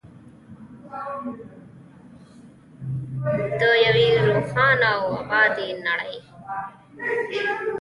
[3.59, 6.17] د یوې روښانه او ابادې نړۍ.